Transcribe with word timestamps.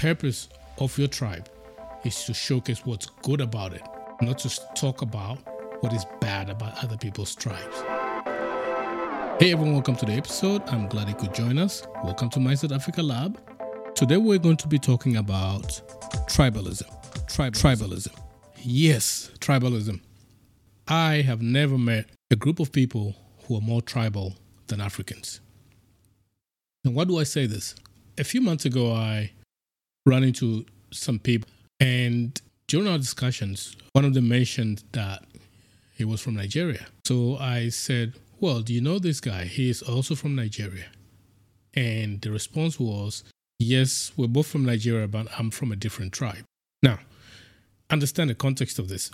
purpose 0.00 0.48
of 0.78 0.96
your 0.96 1.08
tribe 1.08 1.46
is 2.04 2.24
to 2.24 2.32
showcase 2.32 2.86
what's 2.86 3.04
good 3.20 3.42
about 3.42 3.74
it, 3.74 3.82
not 4.22 4.38
to 4.38 4.48
talk 4.74 5.02
about 5.02 5.36
what 5.82 5.92
is 5.92 6.06
bad 6.22 6.48
about 6.48 6.82
other 6.82 6.96
people's 6.96 7.34
tribes. 7.34 7.82
Hey 9.38 9.52
everyone, 9.52 9.74
welcome 9.74 9.96
to 9.96 10.06
the 10.06 10.14
episode. 10.14 10.62
I'm 10.68 10.88
glad 10.88 11.10
you 11.10 11.14
could 11.14 11.34
join 11.34 11.58
us. 11.58 11.82
Welcome 12.02 12.30
to 12.30 12.40
My 12.40 12.54
South 12.54 12.72
Africa 12.72 13.02
Lab. 13.02 13.38
Today 13.94 14.16
we're 14.16 14.38
going 14.38 14.56
to 14.56 14.68
be 14.68 14.78
talking 14.78 15.18
about 15.18 15.82
tribalism. 16.30 16.88
Tribalism. 17.26 17.60
tribalism. 17.60 18.18
Yes, 18.56 19.30
tribalism. 19.38 20.00
I 20.88 21.16
have 21.16 21.42
never 21.42 21.76
met 21.76 22.06
a 22.30 22.36
group 22.36 22.58
of 22.58 22.72
people 22.72 23.16
who 23.44 23.58
are 23.58 23.60
more 23.60 23.82
tribal 23.82 24.36
than 24.68 24.80
Africans. 24.80 25.42
And 26.86 26.94
why 26.94 27.04
do 27.04 27.18
I 27.18 27.24
say 27.24 27.44
this? 27.44 27.74
A 28.16 28.24
few 28.24 28.40
months 28.40 28.64
ago, 28.64 28.94
I 28.94 29.32
ran 30.10 30.24
into 30.24 30.66
some 30.90 31.18
people, 31.18 31.48
and 31.78 32.40
during 32.66 32.88
our 32.88 32.98
discussions, 32.98 33.76
one 33.92 34.04
of 34.04 34.12
them 34.14 34.28
mentioned 34.28 34.82
that 34.92 35.24
he 35.94 36.04
was 36.04 36.20
from 36.20 36.34
Nigeria. 36.34 36.86
So 37.04 37.36
I 37.38 37.68
said, 37.68 38.14
Well, 38.40 38.60
do 38.60 38.74
you 38.74 38.80
know 38.80 38.98
this 38.98 39.20
guy? 39.20 39.44
He 39.44 39.70
is 39.70 39.82
also 39.82 40.14
from 40.14 40.34
Nigeria. 40.34 40.86
And 41.74 42.20
the 42.20 42.30
response 42.30 42.78
was, 42.80 43.22
Yes, 43.58 44.12
we're 44.16 44.26
both 44.28 44.46
from 44.48 44.64
Nigeria, 44.64 45.06
but 45.06 45.26
I'm 45.38 45.50
from 45.50 45.70
a 45.70 45.76
different 45.76 46.12
tribe. 46.12 46.44
Now, 46.82 46.98
understand 47.90 48.30
the 48.30 48.34
context 48.34 48.78
of 48.78 48.88
this. 48.88 49.10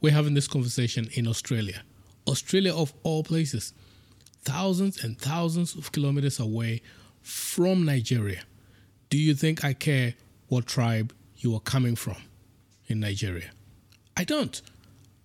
We're 0.00 0.12
having 0.12 0.34
this 0.34 0.48
conversation 0.48 1.08
in 1.14 1.26
Australia. 1.26 1.82
Australia, 2.26 2.74
of 2.74 2.92
all 3.02 3.22
places, 3.22 3.72
thousands 4.42 5.02
and 5.02 5.18
thousands 5.18 5.74
of 5.74 5.92
kilometers 5.92 6.38
away 6.38 6.82
from 7.22 7.84
Nigeria. 7.84 8.42
Do 9.08 9.18
you 9.18 9.34
think 9.34 9.64
I 9.64 9.72
care 9.72 10.14
what 10.48 10.66
tribe 10.66 11.14
you 11.36 11.54
are 11.54 11.60
coming 11.60 11.96
from 11.96 12.16
in 12.86 13.00
Nigeria? 13.00 13.50
I 14.16 14.24
don't. 14.24 14.60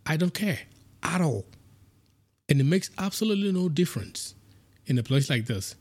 I 0.06 0.18
don't 0.18 0.34
care 0.34 0.60
at 1.04 1.22
all. 1.22 1.46
And 2.48 2.60
it 2.60 2.64
makes 2.64 2.90
absolutely 2.98 3.52
no 3.52 3.70
difference 3.70 4.34
in 4.88 4.98
a 4.98 5.04
place 5.04 5.30
like 5.30 5.46
this. 5.46 5.76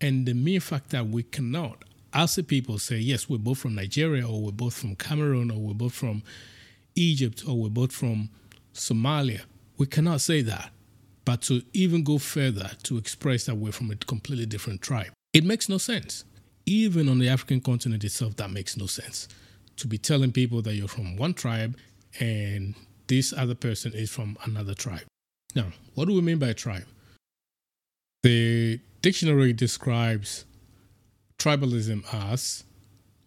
And 0.00 0.26
the 0.26 0.34
mere 0.34 0.60
fact 0.60 0.90
that 0.90 1.08
we 1.08 1.22
cannot, 1.22 1.84
as 2.12 2.36
a 2.36 2.42
people, 2.42 2.78
say, 2.78 2.96
yes, 2.96 3.28
we're 3.30 3.38
both 3.38 3.58
from 3.58 3.74
Nigeria, 3.74 4.28
or 4.28 4.42
we're 4.42 4.52
both 4.52 4.74
from 4.74 4.94
Cameroon, 4.96 5.50
or 5.50 5.58
we're 5.58 5.74
both 5.74 5.94
from 5.94 6.22
Egypt, 6.94 7.44
or 7.48 7.56
we're 7.56 7.70
both 7.70 7.92
from 7.92 8.28
Somalia, 8.74 9.42
we 9.78 9.86
cannot 9.86 10.20
say 10.20 10.42
that. 10.42 10.70
But 11.24 11.42
to 11.42 11.62
even 11.72 12.04
go 12.04 12.18
further 12.18 12.70
to 12.84 12.98
express 12.98 13.46
that 13.46 13.56
we're 13.56 13.72
from 13.72 13.90
a 13.90 13.96
completely 13.96 14.46
different 14.46 14.82
tribe, 14.82 15.12
it 15.32 15.44
makes 15.44 15.68
no 15.68 15.78
sense. 15.78 16.24
Even 16.66 17.08
on 17.08 17.18
the 17.20 17.28
African 17.28 17.60
continent 17.60 18.02
itself, 18.02 18.36
that 18.36 18.50
makes 18.50 18.76
no 18.76 18.86
sense. 18.86 19.28
To 19.76 19.86
be 19.86 19.98
telling 19.98 20.32
people 20.32 20.62
that 20.62 20.74
you're 20.74 20.88
from 20.88 21.16
one 21.16 21.34
tribe 21.34 21.76
and 22.18 22.74
this 23.06 23.32
other 23.32 23.54
person 23.54 23.92
is 23.92 24.10
from 24.10 24.36
another 24.44 24.74
tribe. 24.74 25.04
Now, 25.54 25.72
what 25.94 26.08
do 26.08 26.14
we 26.14 26.20
mean 26.20 26.38
by 26.38 26.52
tribe? 26.52 26.86
The 28.22 28.80
dictionary 29.00 29.52
describes 29.52 30.44
tribalism 31.38 32.02
as 32.12 32.64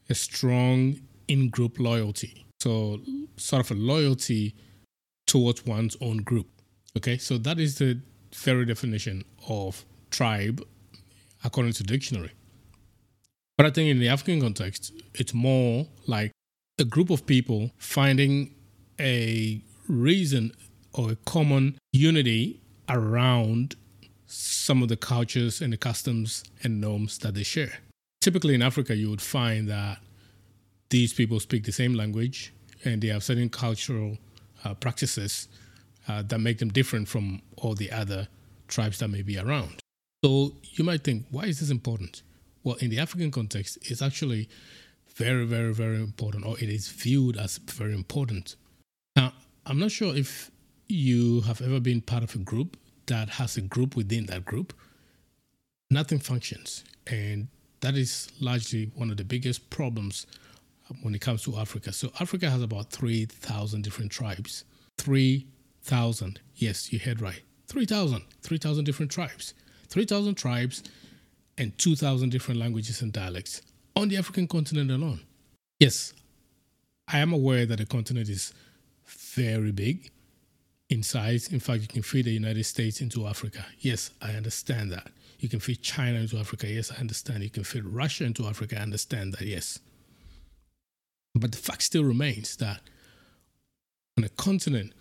a 0.10 0.16
strong 0.16 1.00
in 1.28 1.50
group 1.50 1.80
loyalty. 1.80 2.46
So, 2.60 3.00
sort 3.38 3.66
of 3.66 3.78
a 3.78 3.80
loyalty 3.80 4.56
towards 5.28 5.66
one's 5.66 5.96
own 6.02 6.18
group. 6.18 6.48
Okay, 6.98 7.18
so 7.18 7.38
that 7.38 7.60
is 7.60 7.78
the 7.78 8.02
very 8.36 8.66
definition 8.66 9.24
of 9.48 9.86
tribe 10.12 10.66
according 11.44 11.74
to 11.74 11.84
dictionary. 11.84 12.32
But 13.60 13.66
I 13.66 13.72
think 13.72 13.90
in 13.90 14.00
the 14.00 14.08
African 14.08 14.40
context, 14.40 14.94
it's 15.16 15.34
more 15.34 15.86
like 16.08 16.32
a 16.80 16.86
group 16.86 17.10
of 17.10 17.26
people 17.26 17.72
finding 17.78 18.56
a 18.98 19.62
reason 19.86 20.54
or 20.94 21.12
a 21.12 21.18
common 21.26 21.78
unity 21.92 22.62
around 22.88 23.76
some 24.28 24.82
of 24.82 24.88
the 24.88 24.96
cultures 24.96 25.60
and 25.60 25.74
the 25.74 25.78
customs 25.78 26.46
and 26.64 26.80
norms 26.80 27.18
that 27.18 27.34
they 27.34 27.44
share. 27.44 27.80
Typically 28.22 28.54
in 28.54 28.62
Africa, 28.62 28.96
you 28.96 29.10
would 29.10 29.22
find 29.22 29.68
that 29.68 29.98
these 30.90 31.12
people 31.12 31.38
speak 31.42 31.66
the 31.66 31.74
same 31.74 31.96
language 31.96 32.54
and 32.86 33.02
they 33.02 33.10
have 33.10 33.26
certain 33.26 33.50
cultural 33.50 34.18
uh, 34.64 34.74
practices 34.74 35.50
uh, 36.08 36.22
that 36.22 36.40
make 36.40 36.60
them 36.60 36.70
different 36.70 37.10
from 37.10 37.42
all 37.58 37.76
the 37.76 37.92
other 37.92 38.30
tribes 38.70 39.00
that 39.00 39.10
may 39.10 39.22
be 39.22 39.38
around. 39.38 39.82
So 40.24 40.54
you 40.64 40.86
might 40.86 41.04
think, 41.04 41.26
why 41.30 41.48
is 41.48 41.60
this 41.60 41.72
important? 41.72 42.24
Well, 42.64 42.76
in 42.76 42.90
the 42.90 43.00
African 43.00 43.32
context, 43.32 43.78
it's 43.84 44.02
actually 44.02 44.50
very, 45.16 45.46
very, 45.46 45.74
very 45.74 45.98
important, 45.98 46.46
or 46.46 46.58
it 46.60 46.70
is 46.70 46.90
viewed 46.90 47.38
as 47.38 47.58
very 47.58 47.94
important. 47.94 48.56
Now, 49.16 49.34
I'm 49.66 49.80
not 49.80 49.92
sure 49.92 50.16
if 50.16 50.52
you 50.88 51.42
have 51.42 51.62
ever 51.62 51.80
been 51.80 52.02
part 52.02 52.24
of 52.24 52.36
a 52.36 52.40
group 52.40 52.78
that 53.06 53.30
has 53.30 53.58
a 53.58 53.62
group 53.62 53.96
within 53.96 54.26
that 54.28 54.46
group. 54.46 54.74
Nothing 55.90 56.20
functions. 56.20 56.84
And 57.08 57.48
that 57.82 57.96
is 57.96 58.30
largely 58.40 58.92
one 58.96 59.10
of 59.10 59.18
the 59.18 59.24
biggest 59.24 59.70
problems 59.70 60.28
when 61.02 61.16
it 61.16 61.22
comes 61.22 61.44
to 61.44 61.58
Africa. 61.58 61.92
So, 61.94 62.12
Africa 62.20 62.50
has 62.50 62.62
about 62.62 62.92
3,000 62.92 63.84
different 63.84 64.12
tribes. 64.12 64.66
3,000. 64.98 66.40
Yes, 66.56 66.92
you 66.92 67.00
heard 67.00 67.22
right. 67.22 67.42
3,000. 67.68 68.24
3,000 68.42 68.84
different 68.84 69.12
tribes. 69.12 69.54
3,000 69.88 70.36
tribes 70.36 70.84
and 71.60 71.78
2,000 71.78 72.30
different 72.30 72.60
languages 72.60 73.02
and 73.02 73.12
dialects 73.12 73.62
on 73.96 74.08
the 74.08 74.18
African 74.18 74.48
continent 74.48 74.90
alone. 74.90 75.20
Yes, 75.80 76.14
I 77.08 77.20
am 77.20 77.34
aware 77.34 77.66
that 77.66 77.78
the 77.78 77.86
continent 77.86 78.30
is 78.30 78.54
very 79.06 79.72
big 79.72 80.10
in 80.90 81.04
size. 81.04 81.52
In 81.52 81.60
fact, 81.60 81.82
you 81.82 81.88
can 81.88 82.02
fit 82.02 82.26
the 82.26 82.32
United 82.32 82.64
States 82.66 83.02
into 83.02 83.28
Africa. 83.28 83.66
Yes, 83.80 84.12
I 84.22 84.32
understand 84.32 84.92
that. 84.92 85.12
You 85.40 85.50
can 85.50 85.60
fit 85.60 85.82
China 85.82 86.20
into 86.20 86.38
Africa. 86.38 86.68
Yes, 86.68 86.92
I 86.92 87.00
understand. 87.00 87.44
You 87.44 87.50
can 87.50 87.64
fit 87.64 87.84
Russia 87.86 88.26
into 88.26 88.46
Africa. 88.46 88.78
I 88.78 88.82
understand 88.82 89.34
that. 89.34 89.42
Yes. 89.42 89.80
But 91.36 91.52
the 91.52 91.58
fact 91.58 91.84
still 91.84 92.04
remains 92.04 92.56
that 92.58 92.82
on 94.18 94.24
a 94.24 94.30
continent 94.30 94.94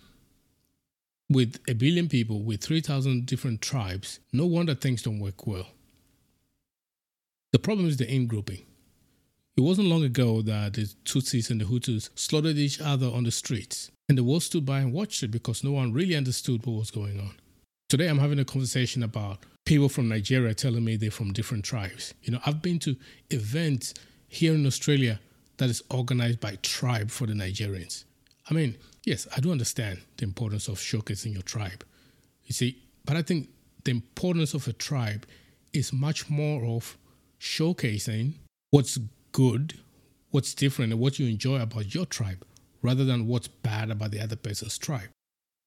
with 1.29 1.59
a 1.67 1.73
billion 1.73 2.07
people, 2.07 2.41
with 2.41 2.63
3,000 2.63 3.25
different 3.25 3.61
tribes, 3.61 4.19
no 4.31 4.45
wonder 4.45 4.75
things 4.75 5.01
don't 5.01 5.19
work 5.19 5.45
well. 5.45 5.67
The 7.51 7.59
problem 7.59 7.87
is 7.87 7.97
the 7.97 8.07
in 8.07 8.27
grouping. 8.27 8.63
It 9.57 9.61
wasn't 9.61 9.87
long 9.87 10.03
ago 10.03 10.41
that 10.43 10.73
the 10.73 10.83
Tutsis 11.03 11.49
and 11.49 11.59
the 11.59 11.65
Hutus 11.65 12.09
slaughtered 12.13 12.57
each 12.57 12.79
other 12.79 13.07
on 13.07 13.23
the 13.23 13.31
streets, 13.31 13.89
and 14.07 14.17
the 14.17 14.23
world 14.23 14.43
stood 14.43 14.65
by 14.65 14.79
and 14.81 14.93
watched 14.93 15.23
it 15.23 15.31
because 15.31 15.63
no 15.63 15.71
one 15.71 15.91
really 15.91 16.15
understood 16.15 16.65
what 16.65 16.77
was 16.77 16.91
going 16.91 17.19
on. 17.19 17.31
Today, 17.89 18.07
I'm 18.07 18.19
having 18.19 18.37
a 18.37 18.45
conversation 18.45 19.01
about 19.01 19.39
people 19.65 19.89
from 19.89 20.07
Nigeria 20.07 20.53
telling 20.53 20.85
me 20.85 20.95
they're 20.95 21.09
from 21.09 21.33
different 21.33 21.65
tribes. 21.65 22.13
You 22.21 22.33
know, 22.33 22.39
I've 22.45 22.61
been 22.61 22.77
to 22.79 22.95
events 23.31 23.95
here 24.27 24.53
in 24.53 24.67
Australia 24.67 25.19
that 25.57 25.71
is 25.71 25.81
organized 25.89 26.39
by 26.39 26.57
tribe 26.61 27.09
for 27.09 27.25
the 27.25 27.33
Nigerians. 27.33 28.03
I 28.49 28.53
mean, 28.53 28.77
yes, 29.03 29.27
I 29.35 29.39
do 29.39 29.51
understand 29.51 30.01
the 30.17 30.23
importance 30.25 30.67
of 30.67 30.75
showcasing 30.75 31.33
your 31.33 31.41
tribe. 31.41 31.83
You 32.43 32.53
see, 32.53 32.77
but 33.05 33.17
I 33.17 33.23
think 33.23 33.49
the 33.83 33.91
importance 33.91 34.53
of 34.53 34.67
a 34.67 34.73
tribe 34.73 35.25
is 35.73 35.91
much 35.91 36.29
more 36.29 36.63
of 36.63 36.95
showcasing 37.39 38.33
what's 38.71 38.97
good, 39.31 39.79
what's 40.31 40.53
different, 40.53 40.91
and 40.91 41.01
what 41.01 41.19
you 41.19 41.27
enjoy 41.27 41.61
about 41.61 41.93
your 41.93 42.05
tribe, 42.05 42.45
rather 42.81 43.05
than 43.05 43.27
what's 43.27 43.47
bad 43.47 43.89
about 43.89 44.11
the 44.11 44.21
other 44.21 44.35
person's 44.35 44.77
tribe. 44.77 45.09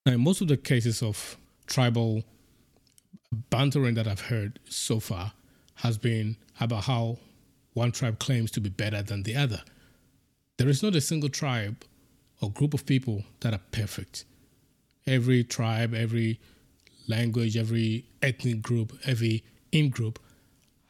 Now, 0.07 0.13
in 0.13 0.21
most 0.21 0.41
of 0.41 0.49
the 0.49 0.57
cases 0.57 1.03
of 1.03 1.37
tribal 1.67 2.25
bantering 3.51 3.95
that 3.95 4.07
I've 4.07 4.21
heard 4.21 4.59
so 4.69 5.01
far 5.01 5.33
has 5.77 5.97
been 5.97 6.37
about 6.61 6.85
how 6.85 7.19
one 7.73 7.93
tribe 7.93 8.19
claims 8.19 8.51
to 8.53 8.61
be 8.61 8.69
better 8.69 9.03
than 9.03 9.23
the 9.23 9.37
other. 9.37 9.63
There 10.59 10.69
is 10.69 10.83
not 10.83 10.95
a 10.95 11.01
single 11.01 11.31
tribe 11.31 11.85
or 12.41 12.51
group 12.51 12.75
of 12.75 12.85
people 12.85 13.25
that 13.41 13.55
are 13.55 13.61
perfect. 13.71 14.25
Every 15.07 15.43
tribe, 15.43 15.95
every 15.95 16.41
language, 17.09 17.57
every 17.57 18.05
ethnic 18.21 18.61
group, 18.63 18.93
every 19.05 19.45
in 19.73 19.89
group 19.89 20.19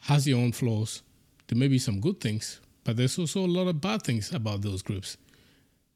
has 0.02 0.24
their 0.24 0.36
own 0.36 0.52
flaws. 0.52 1.02
There 1.48 1.58
may 1.58 1.68
be 1.68 1.78
some 1.78 2.00
good 2.00 2.20
things, 2.20 2.60
but 2.84 2.96
there's 2.96 3.18
also 3.18 3.44
a 3.44 3.46
lot 3.46 3.68
of 3.68 3.80
bad 3.80 4.02
things 4.02 4.32
about 4.32 4.62
those 4.62 4.82
groups. 4.82 5.16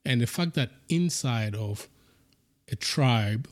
And 0.04 0.20
the 0.20 0.26
fact 0.26 0.54
that 0.54 0.70
inside 0.88 1.54
of 1.54 1.88
a 2.70 2.76
tribe, 2.76 3.48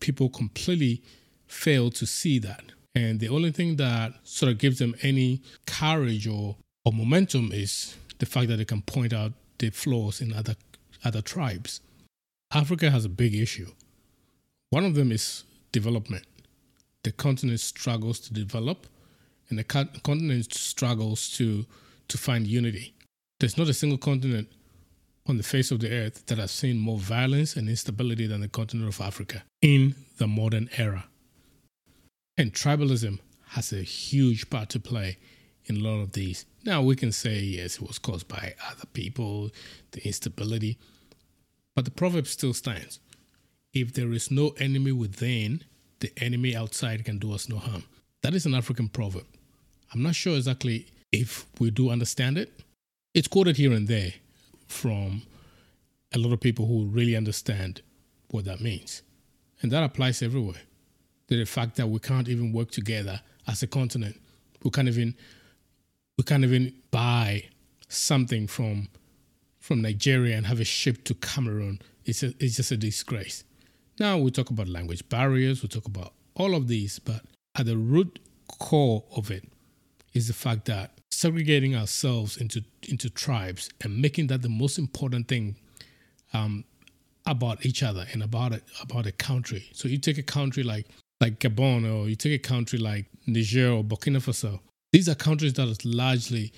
people 0.00 0.28
completely 0.28 1.02
fail 1.46 1.90
to 1.90 2.06
see 2.06 2.38
that. 2.40 2.64
And 2.94 3.20
the 3.20 3.28
only 3.28 3.52
thing 3.52 3.76
that 3.76 4.14
sort 4.24 4.52
of 4.52 4.58
gives 4.58 4.78
them 4.78 4.94
any 5.02 5.42
courage 5.66 6.26
or, 6.26 6.56
or 6.84 6.92
momentum 6.92 7.50
is 7.52 7.96
the 8.18 8.26
fact 8.26 8.48
that 8.48 8.56
they 8.56 8.64
can 8.64 8.82
point 8.82 9.12
out 9.12 9.32
the 9.58 9.70
flaws 9.70 10.20
in 10.20 10.32
other 10.32 10.56
other 11.04 11.22
tribes. 11.22 11.80
Africa 12.52 12.90
has 12.90 13.04
a 13.04 13.08
big 13.08 13.34
issue. 13.34 13.70
One 14.70 14.84
of 14.84 14.94
them 14.94 15.10
is 15.10 15.44
development. 15.72 16.24
The 17.02 17.12
continent 17.12 17.60
struggles 17.60 18.20
to 18.20 18.32
develop, 18.32 18.86
and 19.48 19.58
the 19.58 19.64
continent 19.64 20.52
struggles 20.54 21.28
to, 21.36 21.66
to 22.08 22.18
find 22.18 22.46
unity. 22.46 22.94
There's 23.40 23.58
not 23.58 23.68
a 23.68 23.74
single 23.74 23.98
continent 23.98 24.48
on 25.26 25.36
the 25.36 25.42
face 25.42 25.70
of 25.70 25.80
the 25.80 25.92
earth 25.92 26.26
that 26.26 26.38
has 26.38 26.50
seen 26.50 26.78
more 26.78 26.98
violence 26.98 27.56
and 27.56 27.68
instability 27.68 28.26
than 28.26 28.40
the 28.40 28.48
continent 28.48 28.88
of 28.88 29.00
Africa 29.00 29.42
in 29.60 29.94
the 30.18 30.26
modern 30.26 30.68
era. 30.76 31.04
And 32.36 32.52
tribalism 32.52 33.18
has 33.48 33.72
a 33.72 33.82
huge 33.82 34.48
part 34.48 34.68
to 34.70 34.80
play 34.80 35.18
in 35.66 35.76
a 35.76 35.80
lot 35.80 36.00
of 36.00 36.12
these. 36.12 36.46
Now, 36.64 36.82
we 36.82 36.96
can 36.96 37.12
say, 37.12 37.38
yes, 37.40 37.76
it 37.76 37.82
was 37.82 37.98
caused 37.98 38.28
by 38.28 38.54
other 38.70 38.86
people, 38.92 39.50
the 39.92 40.04
instability, 40.06 40.78
but 41.74 41.84
the 41.84 41.90
proverb 41.90 42.26
still 42.26 42.54
stands. 42.54 43.00
If 43.72 43.92
there 43.92 44.12
is 44.12 44.30
no 44.30 44.50
enemy 44.58 44.92
within, 44.92 45.62
the 46.00 46.12
enemy 46.16 46.56
outside 46.56 47.04
can 47.04 47.18
do 47.18 47.32
us 47.32 47.48
no 47.48 47.56
harm. 47.56 47.84
That 48.22 48.34
is 48.34 48.46
an 48.46 48.54
African 48.54 48.88
proverb. 48.88 49.26
I'm 49.92 50.02
not 50.02 50.14
sure 50.14 50.36
exactly 50.36 50.86
if 51.10 51.46
we 51.58 51.70
do 51.70 51.90
understand 51.90 52.38
it. 52.38 52.52
It's 53.14 53.28
quoted 53.28 53.56
here 53.56 53.72
and 53.72 53.86
there 53.86 54.14
from 54.66 55.22
a 56.14 56.18
lot 56.18 56.32
of 56.32 56.40
people 56.40 56.66
who 56.66 56.86
really 56.86 57.16
understand 57.16 57.82
what 58.28 58.44
that 58.46 58.60
means. 58.60 59.02
And 59.60 59.70
that 59.72 59.82
applies 59.82 60.22
everywhere. 60.22 60.62
To 61.28 61.36
The 61.36 61.44
fact 61.44 61.76
that 61.76 61.88
we 61.88 61.98
can't 61.98 62.28
even 62.28 62.52
work 62.52 62.70
together 62.70 63.20
as 63.46 63.62
a 63.62 63.66
continent. 63.66 64.20
We 64.62 64.70
can't 64.70 64.88
even 64.88 65.14
we 66.18 66.24
can't 66.24 66.44
even 66.44 66.74
buy 66.90 67.44
something 67.88 68.46
from 68.46 68.88
from 69.58 69.82
Nigeria 69.82 70.36
and 70.36 70.46
have 70.46 70.60
it 70.60 70.66
shipped 70.66 71.04
to 71.06 71.14
Cameroon. 71.14 71.80
It's 72.04 72.22
a, 72.22 72.34
it's 72.38 72.56
just 72.56 72.72
a 72.72 72.76
disgrace. 72.76 73.44
Now 73.98 74.18
we 74.18 74.30
talk 74.30 74.50
about 74.50 74.68
language 74.68 75.08
barriers, 75.08 75.62
we 75.62 75.68
talk 75.68 75.86
about 75.86 76.12
all 76.34 76.54
of 76.54 76.66
these, 76.68 76.98
but 76.98 77.22
at 77.56 77.66
the 77.66 77.76
root 77.76 78.18
core 78.58 79.04
of 79.14 79.30
it 79.30 79.44
is 80.12 80.28
the 80.28 80.34
fact 80.34 80.66
that 80.66 80.98
segregating 81.10 81.76
ourselves 81.76 82.36
into 82.36 82.64
into 82.88 83.08
tribes 83.10 83.70
and 83.82 84.00
making 84.00 84.26
that 84.28 84.42
the 84.42 84.48
most 84.48 84.78
important 84.78 85.28
thing 85.28 85.56
um, 86.32 86.64
about 87.26 87.64
each 87.64 87.82
other 87.82 88.06
and 88.12 88.22
about 88.22 88.52
it 88.52 88.64
about 88.80 89.06
a 89.06 89.12
country. 89.12 89.68
So 89.72 89.88
you 89.88 89.98
take 89.98 90.18
a 90.18 90.22
country 90.22 90.62
like 90.62 90.86
like 91.20 91.38
Gabon 91.38 91.84
or 91.84 92.08
you 92.08 92.16
take 92.16 92.34
a 92.34 92.48
country 92.48 92.78
like 92.78 93.06
Niger 93.26 93.70
or 93.70 93.84
Burkina 93.84 94.18
Faso. 94.18 94.60
These 94.92 95.08
are 95.08 95.14
countries 95.14 95.54
that 95.54 95.68
are 95.68 95.88
largely 95.88 96.52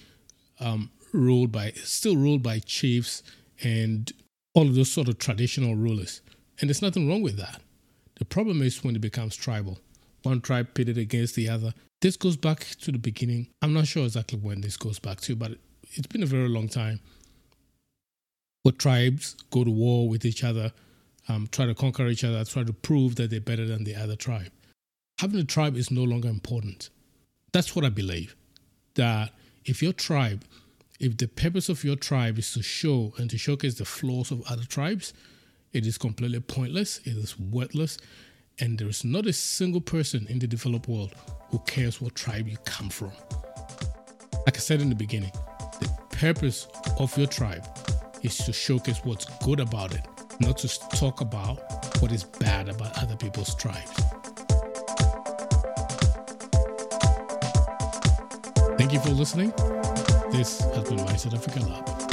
um, 0.61 0.91
ruled 1.13 1.53
by 1.53 1.73
still 1.73 2.17
ruled 2.17 2.43
by 2.43 2.61
chiefs 2.61 3.23
and 3.63 4.13
all 4.55 4.67
of 4.67 4.75
those 4.75 4.91
sort 4.91 5.09
of 5.09 5.19
traditional 5.19 5.75
rulers. 5.75 6.21
And 6.61 6.71
there's 6.71 6.83
nothing 6.83 7.09
wrong 7.09 7.23
with 7.23 7.37
that. 7.37 7.61
The 8.17 8.25
problem 8.25 8.63
is 8.63 8.83
when 8.85 8.95
it 8.95 9.01
becomes 9.01 9.35
tribal. 9.37 9.79
One 10.25 10.41
tribe 10.41 10.73
pitted 10.75 10.97
against 10.97 11.35
the 11.35 11.51
other. 11.51 11.75
This 12.01 12.17
goes 12.17 12.37
back 12.37 12.67
to 12.81 12.91
the 12.91 12.99
beginning. 12.99 13.49
I'm 13.63 13.75
not 13.75 13.87
sure 13.87 14.05
exactly 14.05 14.39
when 14.39 14.63
this 14.63 14.77
goes 14.77 14.99
back 14.99 15.21
to, 15.23 15.37
but 15.37 15.53
it's 15.93 16.07
been 16.07 16.23
a 16.23 16.27
very 16.27 16.49
long 16.49 16.67
time. 16.67 17.01
Where 18.63 18.73
tribes 18.73 19.37
go 19.51 19.65
to 19.65 19.71
war 19.71 20.09
with 20.09 20.25
each 20.25 20.43
other, 20.43 20.73
um, 21.29 21.47
try 21.53 21.67
to 21.67 21.75
conquer 21.75 22.07
each 22.09 22.25
other, 22.25 22.43
try 22.45 22.65
to 22.65 22.73
prove 22.73 23.17
that 23.17 23.31
they're 23.31 23.41
better 23.41 23.67
than 23.67 23.85
the 23.85 23.95
other 23.95 24.17
tribe. 24.17 24.51
Having 25.21 25.41
a 25.41 25.45
tribe 25.45 25.77
is 25.77 25.91
no 25.91 26.03
longer 26.03 26.29
important. 26.29 26.89
That's 27.53 27.77
what 27.77 27.85
I 27.85 27.91
believe. 27.91 28.35
That 28.95 29.31
if 29.67 29.83
your 29.83 29.93
tribe, 29.93 30.45
if 30.99 31.19
the 31.19 31.29
purpose 31.29 31.69
of 31.69 31.85
your 31.85 31.97
tribe 31.97 32.39
is 32.39 32.55
to 32.55 32.63
show 32.63 33.13
and 33.19 33.29
to 33.29 33.37
showcase 33.37 33.75
the 33.75 33.85
flaws 33.85 34.31
of 34.31 34.43
other 34.51 34.65
tribes, 34.65 35.13
it 35.75 35.87
is 35.87 35.99
completely 35.99 36.41
pointless, 36.41 36.99
it 37.05 37.17
is 37.17 37.39
worthless, 37.39 37.99
and 38.61 38.79
there 38.79 38.89
is 38.89 39.05
not 39.05 39.27
a 39.27 39.33
single 39.33 39.81
person 39.81 40.27
in 40.29 40.39
the 40.39 40.47
developed 40.47 40.89
world 40.89 41.15
who 41.51 41.59
cares 41.61 42.01
what 42.01 42.15
tribe 42.15 42.49
you 42.49 42.57
come 42.65 42.89
from. 42.89 43.13
Like 44.47 44.57
I 44.57 44.61
said 44.61 44.81
in 44.81 44.89
the 44.89 44.95
beginning, 44.95 45.33
the 45.81 45.91
purpose 46.11 46.69
of 46.99 47.17
your 47.17 47.27
tribe 47.27 47.67
is 48.23 48.37
to 48.39 48.53
showcase 48.53 49.01
what's 49.05 49.25
good 49.45 49.61
about 49.61 49.95
it, 49.95 50.07
not 50.41 50.59
to 50.59 50.69
talk 50.91 51.21
about 51.21 51.59
what 52.01 52.13
is 52.13 52.25
bad 52.25 52.69
about 52.69 52.97
other 53.03 53.17
people's 53.17 53.55
tribes. 53.55 53.93
Thank 58.79 58.93
you 58.93 59.01
for 59.01 59.11
listening. 59.11 59.51
This 60.31 60.61
has 60.61 60.89
been 60.89 61.05
my 61.05 61.17
South 61.17 61.35
Africa 61.35 61.61
Lab. 61.61 62.04